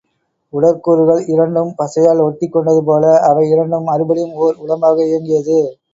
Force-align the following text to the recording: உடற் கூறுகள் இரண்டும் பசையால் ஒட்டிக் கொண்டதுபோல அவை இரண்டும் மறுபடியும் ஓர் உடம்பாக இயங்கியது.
உடற் 0.53 0.79
கூறுகள் 0.79 1.21
இரண்டும் 1.25 1.69
பசையால் 1.77 2.23
ஒட்டிக் 2.23 2.53
கொண்டதுபோல 2.55 3.13
அவை 3.29 3.45
இரண்டும் 3.49 3.87
மறுபடியும் 3.91 4.35
ஓர் 4.39 4.61
உடம்பாக 4.63 5.07
இயங்கியது. 5.07 5.59